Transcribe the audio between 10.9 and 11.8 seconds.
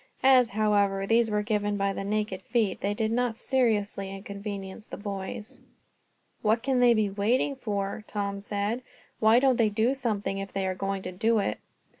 to do it."